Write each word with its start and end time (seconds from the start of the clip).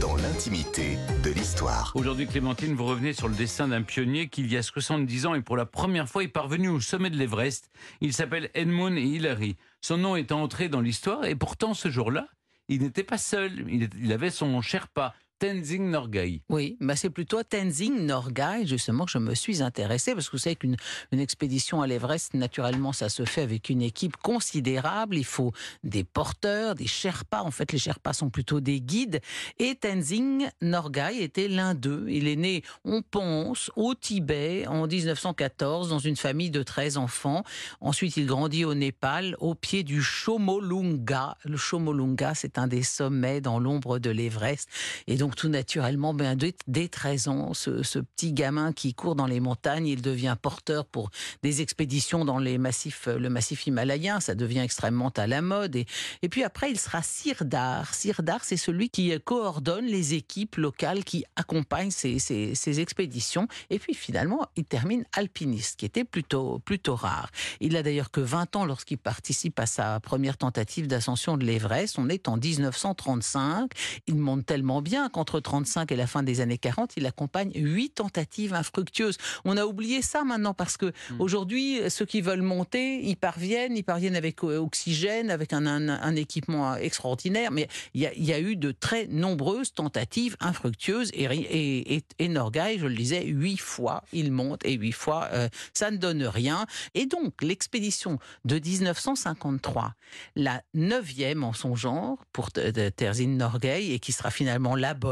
Dans 0.00 0.14
l'intimité 0.14 0.96
de 1.24 1.30
l'histoire. 1.30 1.90
Aujourd'hui, 1.96 2.28
Clémentine, 2.28 2.76
vous 2.76 2.84
revenez 2.84 3.12
sur 3.12 3.26
le 3.26 3.34
destin 3.34 3.66
d'un 3.66 3.82
pionnier 3.82 4.28
qui, 4.28 4.42
il 4.42 4.52
y 4.52 4.56
a 4.56 4.62
70 4.62 5.26
ans 5.26 5.34
et 5.34 5.40
pour 5.40 5.56
la 5.56 5.66
première 5.66 6.08
fois, 6.08 6.22
est 6.22 6.28
parvenu 6.28 6.68
au 6.68 6.78
sommet 6.78 7.10
de 7.10 7.16
l'Everest. 7.16 7.70
Il 8.00 8.12
s'appelle 8.12 8.50
Edmund 8.54 8.96
Hillary. 8.96 9.56
Son 9.80 9.96
nom 9.96 10.14
est 10.14 10.30
entré 10.30 10.68
dans 10.68 10.80
l'histoire 10.80 11.24
et 11.24 11.34
pourtant, 11.34 11.74
ce 11.74 11.90
jour-là, 11.90 12.28
il 12.68 12.82
n'était 12.82 13.02
pas 13.02 13.18
seul. 13.18 13.64
Il 13.68 14.12
avait 14.12 14.30
son 14.30 14.60
Sherpa, 14.62 15.12
Tenzing 15.40 15.90
Norgay. 15.90 16.42
Oui, 16.50 16.76
bah 16.80 16.96
c'est 16.96 17.08
plutôt 17.08 17.42
Tenzing 17.42 18.04
Norgay, 18.04 18.66
justement, 18.66 19.06
que 19.06 19.10
je 19.10 19.18
me 19.18 19.34
suis 19.34 19.62
intéressé, 19.62 20.12
parce 20.12 20.26
que 20.26 20.32
vous 20.32 20.42
savez 20.42 20.54
qu'une 20.54 20.76
une 21.12 21.18
expédition 21.18 21.80
à 21.80 21.86
l'Everest, 21.86 22.34
naturellement, 22.34 22.92
ça 22.92 23.08
se 23.08 23.24
fait 23.24 23.40
avec 23.40 23.70
une 23.70 23.80
équipe 23.80 24.18
considérable. 24.18 25.16
Il 25.16 25.24
faut 25.24 25.52
des 25.82 26.04
porteurs, 26.04 26.74
des 26.74 26.86
Sherpas. 26.86 27.42
En 27.42 27.50
fait, 27.50 27.72
les 27.72 27.78
Sherpas 27.78 28.12
sont 28.12 28.28
plutôt 28.28 28.60
des 28.60 28.82
guides. 28.82 29.20
Et 29.58 29.74
Tenzing 29.76 30.48
Norgay 30.60 31.22
était 31.22 31.48
l'un 31.48 31.74
d'eux. 31.74 32.04
Il 32.08 32.28
est 32.28 32.36
né, 32.36 32.62
on 32.84 33.00
pense, 33.00 33.70
au 33.76 33.94
Tibet 33.94 34.66
en 34.66 34.86
1914, 34.86 35.88
dans 35.88 35.98
une 35.98 36.16
famille 36.16 36.50
de 36.50 36.62
13 36.62 36.98
enfants. 36.98 37.44
Ensuite, 37.80 38.18
il 38.18 38.26
grandit 38.26 38.66
au 38.66 38.74
Népal, 38.74 39.36
au 39.40 39.54
pied 39.54 39.84
du 39.84 40.02
Chomolunga. 40.02 41.38
Le 41.44 41.56
Chomolunga, 41.56 42.34
c'est 42.34 42.58
un 42.58 42.66
des 42.66 42.82
sommets 42.82 43.40
dans 43.40 43.58
l'ombre 43.58 43.98
de 43.98 44.10
l'Everest. 44.10 44.68
Et 45.06 45.16
donc, 45.16 45.29
tout 45.36 45.48
naturellement, 45.48 46.14
ben, 46.14 46.38
dès 46.66 46.88
13 46.88 47.28
ans, 47.28 47.54
ce, 47.54 47.98
petit 47.98 48.32
gamin 48.32 48.72
qui 48.72 48.94
court 48.94 49.14
dans 49.14 49.26
les 49.26 49.40
montagnes, 49.40 49.86
il 49.86 50.02
devient 50.02 50.36
porteur 50.40 50.86
pour 50.86 51.10
des 51.42 51.62
expéditions 51.62 52.24
dans 52.24 52.38
les 52.38 52.58
massifs, 52.58 53.06
le 53.06 53.28
massif 53.28 53.66
himalayen. 53.66 54.20
Ça 54.20 54.34
devient 54.34 54.60
extrêmement 54.60 55.10
à 55.16 55.26
la 55.26 55.42
mode. 55.42 55.76
Et, 55.76 56.28
puis 56.28 56.44
après, 56.44 56.70
il 56.70 56.78
sera 56.78 57.02
sirdar. 57.02 57.94
Sirdar, 57.94 58.44
c'est 58.44 58.56
celui 58.56 58.90
qui 58.90 59.12
coordonne 59.20 59.86
les 59.86 60.14
équipes 60.14 60.56
locales 60.56 61.04
qui 61.04 61.24
accompagnent 61.36 61.90
ces, 61.90 62.80
expéditions. 62.80 63.48
Et 63.70 63.78
puis 63.78 63.94
finalement, 63.94 64.46
il 64.56 64.64
termine 64.64 65.04
alpiniste, 65.12 65.78
qui 65.78 65.86
était 65.86 66.04
plutôt, 66.04 66.60
rare. 66.88 67.30
Il 67.60 67.76
a 67.76 67.82
d'ailleurs 67.82 68.10
que 68.10 68.20
20 68.20 68.56
ans 68.56 68.64
lorsqu'il 68.64 68.98
participe 68.98 69.58
à 69.60 69.66
sa 69.66 70.00
première 70.00 70.36
tentative 70.36 70.86
d'ascension 70.86 71.36
de 71.36 71.44
l'Everest. 71.44 71.98
On 71.98 72.08
est 72.08 72.28
en 72.28 72.36
1935. 72.36 73.70
Il 74.06 74.16
monte 74.16 74.46
tellement 74.46 74.82
bien 74.82 75.08
entre 75.20 75.40
35 75.40 75.92
et 75.92 75.96
la 75.96 76.06
fin 76.06 76.22
des 76.22 76.40
années 76.40 76.58
40, 76.58 76.94
il 76.96 77.06
accompagne 77.06 77.52
huit 77.54 77.90
tentatives 77.90 78.54
infructueuses. 78.54 79.18
On 79.44 79.56
a 79.56 79.64
oublié 79.64 80.02
ça 80.02 80.24
maintenant 80.24 80.54
parce 80.54 80.76
que 80.76 80.86
hmm. 80.86 81.20
aujourd'hui, 81.20 81.80
ceux 81.88 82.06
qui 82.06 82.20
veulent 82.20 82.42
monter, 82.42 83.00
ils 83.02 83.16
parviennent, 83.16 83.76
ils 83.76 83.84
parviennent 83.84 84.16
avec 84.16 84.42
euh, 84.42 84.58
oxygène, 84.58 85.30
avec 85.30 85.52
un, 85.52 85.66
un, 85.66 86.16
équipement 86.16 86.74
extraordinaire, 86.76 87.50
mais 87.50 87.68
il 87.94 88.00
y, 88.02 88.32
a, 88.32 88.40
eu 88.40 88.56
de 88.56 88.72
très 88.72 89.06
nombreuses 89.06 89.72
tentatives 89.72 90.36
infructueuses 90.40 91.10
et, 91.14 91.24
et, 91.24 92.02
et, 92.18 92.28
Norgay, 92.28 92.78
je 92.78 92.86
le 92.86 92.94
disais, 92.94 93.24
huit 93.24 93.58
fois 93.58 94.02
il 94.12 94.32
monte 94.32 94.64
et 94.64 94.72
huit 94.72 94.92
fois 94.92 95.28
euh, 95.32 95.48
ça 95.72 95.90
ne 95.90 95.96
donne 95.96 96.24
rien. 96.24 96.66
Et 96.94 97.06
donc 97.06 97.42
l'expédition 97.42 98.18
de 98.44 98.58
1953, 98.58 99.94
la 100.36 100.62
neuvième 100.74 101.44
en 101.44 101.52
son 101.52 101.74
genre 101.74 102.18
pour 102.32 102.50
Terzin 102.50 103.28
Norgay 103.28 103.92
et 103.92 103.98
qui 103.98 104.12
sera 104.12 104.30
finalement 104.30 104.74
la 104.76 104.94
bonne 104.94 105.09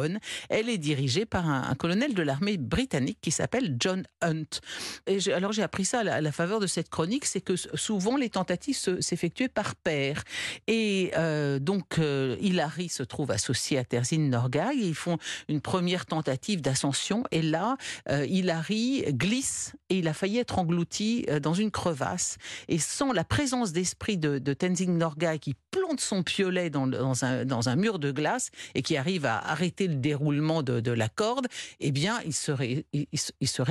elle 0.48 0.68
est 0.68 0.78
dirigée 0.78 1.26
par 1.26 1.48
un, 1.48 1.74
colonel 1.74 2.14
de 2.14 2.22
l'armée 2.22 2.56
britannique 2.56 3.18
qui 3.20 3.30
s'appelle 3.30 3.76
John 3.78 4.04
Hunt. 4.22 4.60
Et 5.06 5.32
alors 5.32 5.52
j'ai 5.52 5.62
appris 5.62 5.84
ça 5.84 6.00
à 6.00 6.20
la, 6.20 6.32
faveur 6.32 6.60
de 6.60 6.66
cette 6.66 6.88
chronique, 6.88 7.24
c'est 7.24 7.40
que 7.40 7.56
souvent 7.56 8.16
les 8.16 8.30
tentatives 8.30 8.76
s'effectuaient 9.00 9.48
par 9.48 9.74
paire. 9.74 10.22
Et 10.66 11.12
euh, 11.16 11.58
donc 11.58 11.98
euh, 11.98 12.36
Hilary 12.40 12.88
se 12.88 13.02
trouve 13.02 13.30
associé 13.30 13.78
à 13.78 13.84
Terzin 13.84 14.28
Norgay. 14.28 14.76
Ils 14.76 14.94
font 14.94 15.18
une 15.48 15.60
première 15.60 16.06
tentative 16.06 16.60
d'ascension 16.60 17.24
et 17.30 17.42
là 17.42 17.76
euh, 18.08 18.24
Hilary 18.26 19.04
glisse 19.08 19.72
et 19.88 19.98
il 19.98 20.08
a 20.08 20.14
failli 20.14 20.38
être 20.38 20.58
englouti 20.58 21.26
dans 21.42 21.54
une 21.54 21.70
crevasse. 21.70 22.36
Et 22.68 22.78
sans 22.78 23.12
la 23.12 23.24
présence 23.24 23.72
d'esprit 23.72 24.18
de, 24.18 24.38
de 24.38 24.52
Tenzing 24.52 24.96
Norgay 24.96 25.38
qui 25.40 25.54
son 25.96 26.22
piolet 26.22 26.70
dans, 26.70 26.86
dans, 26.86 27.68
un, 27.68 27.76
mur 27.76 27.98
de 27.98 28.12
glace 28.12 28.50
et 28.74 28.82
qui 28.82 28.96
arrive 28.96 29.26
à 29.26 29.38
arrêter 29.38 29.88
le 29.88 29.94
déroulement 29.94 30.62
de, 30.62 30.90
la 30.90 31.08
corde, 31.08 31.46
eh 31.80 31.90
bien, 31.90 32.18
il 32.24 32.32
serait, 32.34 32.84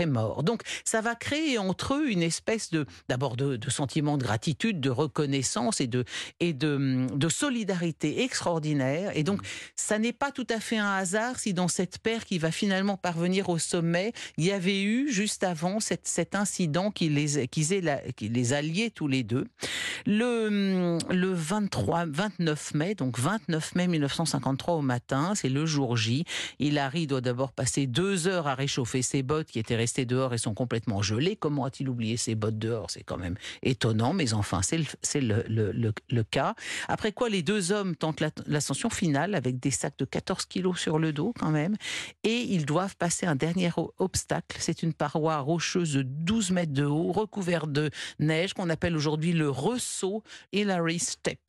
mort. 0.06 0.44
Donc, 0.44 0.62
ça 0.84 1.02
va 1.02 1.16
créer 1.16 1.58
entre 1.58 1.96
eux 1.96 2.10
une 2.10 2.24
espèce 2.24 2.70
de, 2.72 2.86
d'abord 3.10 3.36
de, 3.36 3.60
sentiment 3.70 4.18
de 4.18 4.24
gratitude, 4.24 4.80
de 4.80 4.90
reconnaissance 4.90 5.82
et 5.82 5.88
de, 5.88 6.06
solidarité 7.30 8.24
extraordinaire. 8.24 9.12
Et 9.16 9.24
donc, 9.24 9.42
ça 9.76 10.00
n'est 10.00 10.14
pas 10.14 10.32
tout 10.32 10.48
à 10.50 10.60
fait 10.60 10.78
un 10.78 10.94
hasard 10.94 11.40
si 11.40 11.54
dans 11.54 11.68
cette 11.68 12.00
paire 12.00 12.26
qui 12.26 12.40
va 12.40 12.52
finalement 12.52 12.98
parvenir 12.98 13.50
au 13.50 13.58
sommet, 13.58 14.14
il 14.38 14.46
y 14.46 14.52
avait 14.52 14.82
eu 14.82 15.12
juste 15.12 15.44
avant 15.44 15.80
cet 15.80 16.36
incident 16.36 16.92
qui 16.92 17.10
les, 17.10 17.48
qui 17.48 17.62
les, 17.64 18.14
qui 18.16 18.30
les 18.30 18.54
alliait 18.54 18.90
tous 18.90 19.08
les 19.08 19.24
deux. 19.24 19.48
Le, 20.06 20.98
le 21.10 21.34
23, 21.34 22.06
29 22.06 22.74
mai, 22.74 22.96
donc 22.96 23.20
29 23.20 23.76
mai 23.76 23.88
1953 23.88 24.76
au 24.76 24.82
matin, 24.82 25.34
c'est 25.36 25.50
le 25.50 25.66
jour 25.66 25.98
J. 25.98 26.26
Hilary 26.60 27.08
doit 27.08 27.22
d'abord 27.22 27.52
passer 27.52 27.88
deux 27.88 28.28
heures 28.28 28.48
à 28.48 28.56
réchauffer 28.56 29.02
ses 29.02 29.24
bottes 29.24 29.48
qui 29.48 29.60
étaient 29.60 29.76
restées 29.76 30.06
dehors 30.06 30.34
et 30.34 30.38
sont 30.38 30.54
complètement 30.54 31.02
gelées. 31.02 31.36
Comment 31.36 31.66
a-t-il 31.66 31.90
oublié 31.90 32.18
ses 32.18 32.36
bottes 32.36 32.60
dehors? 32.60 32.90
C'est 32.90 33.04
quand 33.04 33.18
même 33.18 33.36
étonnant, 33.64 34.14
mais 34.14 34.34
enfin, 34.34 34.62
c'est 34.62 34.78
le, 35.22 35.44
le, 35.48 35.94
le, 36.10 36.24
cas. 36.24 36.56
Après 36.88 37.12
quoi, 37.12 37.30
les 37.30 37.42
deux 37.42 37.72
hommes 37.72 37.96
tentent 37.96 38.24
l'ascension 38.46 38.90
finale 38.90 39.36
avec 39.36 39.60
des 39.60 39.72
sacs 39.72 39.98
de 39.98 40.06
14 40.06 40.46
kilos 40.46 40.80
sur 40.80 41.00
le 41.00 41.14
dos 41.14 41.34
quand 41.38 41.52
même. 41.52 41.76
Et 42.24 42.42
ils 42.42 42.66
doivent 42.66 42.96
passer 42.98 43.26
un 43.26 43.36
dernier 43.36 43.72
obstacle. 43.98 44.58
C'est 44.60 44.84
une 44.84 44.94
paroi 44.94 45.40
rocheuse 45.40 45.94
de 45.94 46.02
12 46.02 46.52
mètres 46.52 46.74
de 46.74 46.86
haut, 46.86 47.12
recouverte 47.12 47.72
de 47.72 47.90
neige, 48.20 48.54
qu'on 48.54 48.70
appelle 48.70 48.96
aujourd'hui 48.96 49.34
le 49.34 49.50
ressaut 49.88 50.24
Hillary 50.52 51.00
Step. 51.00 51.40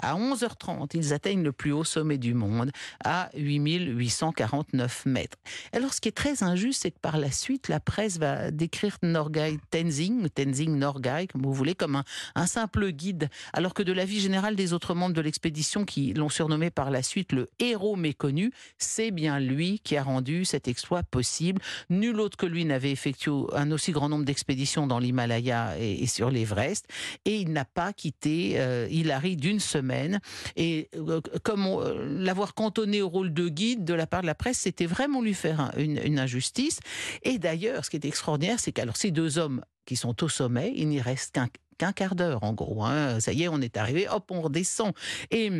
À 0.00 0.14
11h30, 0.14 0.90
ils 0.94 1.12
atteignent 1.12 1.42
le 1.42 1.52
plus 1.52 1.72
haut 1.72 1.84
sommet 1.84 2.18
du 2.18 2.34
monde, 2.34 2.70
à 3.04 3.30
8849 3.36 5.06
mètres. 5.06 5.38
Alors, 5.72 5.94
ce 5.94 6.00
qui 6.00 6.08
est 6.08 6.12
très 6.12 6.42
injuste, 6.42 6.82
c'est 6.82 6.90
que 6.90 6.98
par 6.98 7.18
la 7.18 7.30
suite, 7.30 7.68
la 7.68 7.80
presse 7.80 8.18
va 8.18 8.50
décrire 8.50 8.96
Norgay 9.02 9.58
Tenzing, 9.70 10.28
Tenzing 10.28 10.76
Norgay, 10.76 11.28
comme 11.28 11.42
vous 11.42 11.52
voulez, 11.52 11.74
comme 11.74 12.02
un, 12.34 12.46
simple 12.46 12.90
guide, 12.90 13.30
alors 13.52 13.74
que 13.74 13.82
de 13.82 13.92
la 13.92 14.04
vie 14.04 14.20
générale 14.20 14.54
des 14.54 14.72
autres 14.72 14.94
membres 14.94 15.14
de 15.14 15.20
l'expédition 15.20 15.84
qui 15.84 16.12
l'ont 16.12 16.28
surnommé 16.28 16.70
par 16.70 16.90
la 16.90 17.02
suite 17.02 17.32
le 17.32 17.50
héros 17.58 17.96
méconnu, 17.96 18.52
c'est 18.78 19.10
bien 19.10 19.40
lui 19.40 19.80
qui 19.80 19.96
a 19.96 20.02
rendu 20.02 20.44
cet 20.44 20.68
exploit 20.68 21.02
possible. 21.02 21.60
Nul 21.90 22.20
autre 22.20 22.36
que 22.36 22.46
lui 22.46 22.64
n'avait 22.64 22.90
effectué 22.90 23.32
un 23.54 23.70
aussi 23.70 23.92
grand 23.92 24.08
nombre 24.08 24.24
d'expéditions 24.24 24.86
dans 24.86 24.98
l'Himalaya 24.98 25.78
et, 25.78 26.06
sur 26.06 26.30
l'Everest, 26.30 26.86
et 27.24 27.36
il 27.36 27.52
n'a 27.52 27.64
pas 27.64 27.83
quitté 27.92 28.54
euh, 28.56 28.88
Hilary 28.90 29.36
d'une 29.36 29.60
semaine. 29.60 30.20
Et 30.56 30.88
euh, 30.96 31.20
comme 31.42 31.66
euh, 31.66 32.18
l'avoir 32.18 32.54
cantonné 32.54 33.02
au 33.02 33.08
rôle 33.08 33.32
de 33.32 33.48
guide 33.48 33.84
de 33.84 33.94
la 33.94 34.06
part 34.06 34.22
de 34.22 34.26
la 34.26 34.34
presse, 34.34 34.58
c'était 34.58 34.86
vraiment 34.86 35.20
lui 35.20 35.34
faire 35.34 35.72
une, 35.76 36.18
injustice. 36.18 36.80
Et 37.22 37.38
d'ailleurs, 37.38 37.84
ce 37.84 37.90
qui 37.90 37.96
est 37.96 38.04
extraordinaire, 38.04 38.60
c'est 38.60 38.72
qu'alors 38.72 38.96
ces 38.96 39.10
deux 39.10 39.38
hommes 39.38 39.62
qui 39.84 39.96
sont 39.96 40.22
au 40.22 40.28
sommet, 40.28 40.72
il 40.76 40.88
n'y 40.88 41.00
reste 41.00 41.36
qu'un 41.78 41.92
quart 41.92 42.14
d'heure 42.14 42.42
en 42.44 42.52
gros. 42.52 42.84
Hein. 42.84 43.20
Ça 43.20 43.32
y 43.32 43.42
est, 43.42 43.48
on 43.48 43.60
est 43.60 43.76
arrivé, 43.76 44.08
hop, 44.08 44.30
on 44.30 44.40
redescend. 44.40 44.92
Et 45.30 45.50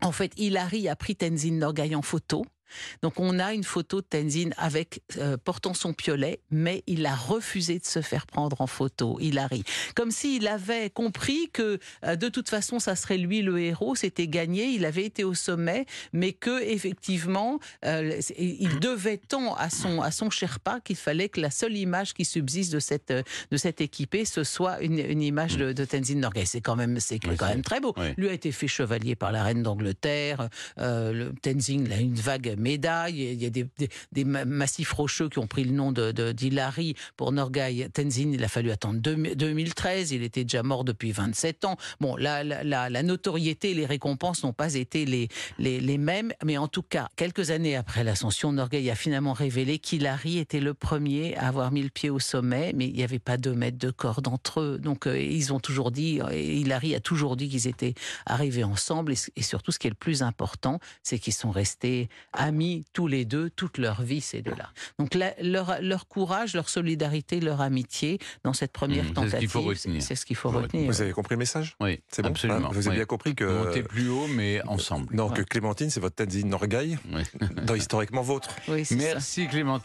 en 0.00 0.12
fait, 0.12 0.32
Hilary 0.36 0.88
a 0.88 0.96
pris 0.96 1.16
Tenzin 1.16 1.52
Norgay 1.52 1.94
en 1.94 2.02
photo. 2.02 2.44
Donc 3.02 3.18
on 3.18 3.38
a 3.38 3.52
une 3.52 3.64
photo 3.64 4.00
de 4.00 4.06
Tenzin 4.06 4.50
avec 4.56 5.02
euh, 5.18 5.36
portant 5.36 5.74
son 5.74 5.92
piolet, 5.92 6.40
mais 6.50 6.82
il 6.86 7.06
a 7.06 7.14
refusé 7.14 7.78
de 7.78 7.84
se 7.84 8.00
faire 8.00 8.26
prendre 8.26 8.60
en 8.60 8.66
photo. 8.66 9.18
Il 9.20 9.38
ri. 9.38 9.64
Comme 9.94 10.10
s'il 10.10 10.46
avait 10.46 10.90
compris 10.90 11.50
que 11.52 11.78
euh, 12.04 12.16
de 12.16 12.28
toute 12.28 12.48
façon 12.48 12.78
ça 12.78 12.96
serait 12.96 13.18
lui 13.18 13.42
le 13.42 13.58
héros, 13.60 13.94
c'était 13.94 14.28
gagné, 14.28 14.66
il 14.66 14.84
avait 14.84 15.04
été 15.04 15.24
au 15.24 15.34
sommet, 15.34 15.86
mais 16.12 16.32
que 16.32 16.62
effectivement 16.62 17.58
euh, 17.84 18.20
il 18.38 18.78
devait 18.80 19.18
tant 19.18 19.54
à 19.54 19.70
son 19.70 20.00
à 20.00 20.10
son 20.10 20.30
Sherpa 20.30 20.80
qu'il 20.80 20.96
fallait 20.96 21.28
que 21.28 21.40
la 21.40 21.50
seule 21.50 21.76
image 21.76 22.14
qui 22.14 22.24
subsiste 22.24 22.72
de 22.72 22.80
cette 22.80 23.12
de 23.12 23.56
cette 23.56 23.80
équipée 23.80 24.24
ce 24.24 24.44
soit 24.44 24.80
une, 24.82 25.22
image 25.22 25.56
de, 25.56 25.72
de, 25.72 25.84
Tenzin 25.84 26.16
Norgay. 26.16 26.44
C'est 26.44 26.60
quand 26.60 26.76
même 26.76 27.00
c'est 27.00 27.18
quand 27.18 27.48
même 27.48 27.62
très 27.62 27.80
beau. 27.80 27.94
Lui 28.16 28.28
a 28.28 28.32
été 28.32 28.52
fait 28.52 28.68
chevalier 28.68 29.16
par 29.16 29.32
la 29.32 29.42
reine 29.42 29.62
d'Angleterre. 29.62 30.48
le 30.78 31.32
Tenzin 31.42 31.84
a 31.90 31.96
une 31.96 32.14
vague 32.14 32.56
médailles, 32.62 33.20
il 33.32 33.42
y 33.42 33.46
a 33.46 33.50
des, 33.50 33.64
des- 33.78 33.88
des 34.12 34.24
ma- 34.24 34.44
massifs 34.44 34.92
rocheux 34.92 35.28
qui 35.28 35.38
ont 35.38 35.46
pris 35.46 35.64
le 35.64 35.72
nom 35.72 35.92
de, 35.92 36.12
de-. 36.12 36.32
Pour 37.16 37.32
Norgay 37.32 37.88
Tenzin, 37.92 38.30
il 38.32 38.42
a 38.44 38.48
fallu 38.48 38.70
attendre 38.70 39.00
deux- 39.00 39.34
2013, 39.34 40.12
il 40.12 40.22
était 40.22 40.44
déjà 40.44 40.62
mort 40.62 40.84
depuis 40.84 41.12
27 41.12 41.64
ans. 41.64 41.76
Bon, 42.00 42.16
la, 42.16 42.42
notoriété 43.02 43.70
et 43.70 43.74
les 43.74 43.86
récompenses 43.86 44.44
n'ont 44.44 44.52
pas 44.52 44.74
été 44.74 45.04
les, 45.04 45.28
les, 45.58 45.80
les 45.80 45.98
mêmes, 45.98 46.32
mais 46.44 46.56
en 46.58 46.68
tout 46.68 46.82
cas, 46.82 47.08
quelques 47.16 47.50
années 47.50 47.76
après 47.76 48.04
l'ascension, 48.04 48.52
Norgay 48.52 48.88
a 48.90 48.94
finalement 48.94 49.32
révélé 49.32 49.78
qu'Hilary 49.78 50.38
était 50.38 50.60
le 50.60 50.74
premier 50.74 51.36
à 51.36 51.48
avoir 51.48 51.72
mis 51.72 51.82
le 51.82 51.90
pied 51.90 52.10
au 52.10 52.18
sommet, 52.18 52.72
mais 52.74 52.86
il 52.86 52.94
n'y 52.94 53.02
avait 53.02 53.18
pas 53.18 53.36
deux 53.36 53.54
mètres 53.54 53.78
de 53.78 53.90
corde 53.90 54.28
entre 54.28 54.60
eux. 54.60 54.78
Donc 54.78 55.06
euh, 55.06 55.20
ils 55.20 55.52
ont 55.52 55.60
toujours 55.60 55.90
dit, 55.90 56.20
euh, 56.20 56.32
Hillary 56.34 56.94
a 56.94 57.00
toujours 57.00 57.36
dit 57.36 57.48
qu'ils 57.48 57.66
étaient 57.66 57.94
arrivés 58.26 58.64
ensemble, 58.64 59.12
et, 59.12 59.16
et 59.36 59.42
surtout 59.42 59.72
ce 59.72 59.78
qui 59.78 59.86
est 59.86 59.90
le 59.90 59.96
plus 59.96 60.22
important, 60.22 60.78
c'est 61.02 61.18
qu'ils 61.18 61.32
sont 61.32 61.50
restés 61.50 62.08
amis 62.32 62.51
tous 62.92 63.06
les 63.06 63.24
deux 63.24 63.50
toute 63.50 63.78
leur 63.78 64.02
vie, 64.02 64.20
ces 64.20 64.42
deux-là. 64.42 64.70
Donc 64.98 65.14
la- 65.14 65.34
leur, 65.42 65.80
leur 65.80 66.06
courage, 66.08 66.54
leur 66.54 66.68
solidarité, 66.68 67.40
leur 67.40 67.60
amitié 67.60 68.18
dans 68.44 68.52
cette 68.52 68.72
première 68.72 69.04
Mmh, 69.04 69.06
c'est 69.06 69.08
ce 69.10 69.14
tentative, 69.14 69.38
qu'il 69.40 69.48
faut 69.48 69.60
retenir. 69.62 70.02
c'est 70.02 70.14
ce 70.14 70.26
qu'il 70.26 70.36
faut 70.36 70.50
retenir. 70.50 70.86
Vous 70.86 71.00
avez 71.02 71.12
compris 71.12 71.34
le 71.34 71.38
message? 71.38 71.76
Oui, 71.80 72.00
C'est 72.10 72.22
bon? 72.22 72.28
absolument. 72.28 72.68
Vous 72.70 72.78
avez 72.86 72.90
oui. 72.90 72.96
bien 72.96 73.04
compris 73.04 73.34
que. 73.34 73.44
Monter 73.44 73.82
plus 73.82 74.08
haut, 74.08 74.26
mais 74.28 74.60
ensemble. 74.66 75.14
Non, 75.14 75.28
Ouais. 75.28 75.36
que 75.36 75.42
Clémentine, 75.42 75.90
c'est 75.90 76.00
votre 76.00 76.16
Tenzin 76.16 76.46
Norgay, 76.46 76.98
Oui. 77.12 77.22
dans 77.64 77.74
historiquement 77.74 78.22
vôtre. 78.22 78.54
Oui, 78.68 78.84
c'est 78.84 78.98
ça. 78.98 79.02
Merci 79.14 79.48
Clémentine. 79.48 79.82